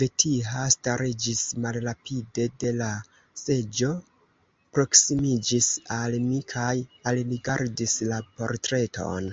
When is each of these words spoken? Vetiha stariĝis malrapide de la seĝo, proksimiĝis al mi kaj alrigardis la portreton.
Vetiha 0.00 0.60
stariĝis 0.72 1.40
malrapide 1.64 2.44
de 2.64 2.70
la 2.76 2.90
seĝo, 3.40 3.88
proksimiĝis 4.78 5.70
al 5.98 6.16
mi 6.30 6.40
kaj 6.54 6.70
alrigardis 7.14 7.96
la 8.12 8.22
portreton. 8.38 9.28